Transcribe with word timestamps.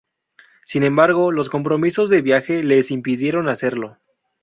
Sin 0.65 0.81
embargo, 0.81 1.31
los 1.31 1.51
compromisos 1.51 2.09
de 2.09 2.23
viaje 2.23 2.63
les 2.63 2.89
impidieron 2.89 3.47
hacerlo. 3.47 3.99